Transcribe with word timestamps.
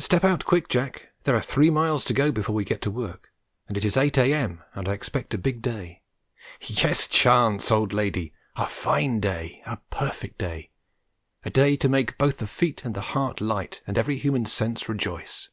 Step 0.00 0.24
out 0.24 0.44
quick, 0.44 0.68
Jack; 0.68 1.10
there 1.22 1.36
are 1.36 1.40
three 1.40 1.70
miles 1.70 2.04
to 2.04 2.12
go 2.12 2.32
before 2.32 2.56
we 2.56 2.64
get 2.64 2.82
to 2.82 2.90
work, 2.90 3.30
and 3.68 3.76
it 3.76 3.84
is 3.84 3.96
8 3.96 4.18
a.m. 4.18 4.64
and 4.74 4.88
I 4.88 4.94
expect 4.94 5.32
a 5.32 5.38
big 5.38 5.62
day. 5.62 6.02
Yes, 6.60 7.06
Chance, 7.06 7.70
old 7.70 7.92
lady, 7.92 8.32
a 8.56 8.66
fine 8.66 9.20
day 9.20 9.62
a 9.64 9.76
perfect 9.90 10.38
day 10.38 10.70
a 11.44 11.50
day 11.50 11.76
to 11.76 11.88
make 11.88 12.18
both 12.18 12.38
the 12.38 12.48
feet 12.48 12.84
and 12.84 12.96
the 12.96 13.00
heart 13.14 13.40
light 13.40 13.80
and 13.86 13.96
every 13.96 14.18
human 14.18 14.44
sense 14.44 14.88
rejoice. 14.88 15.50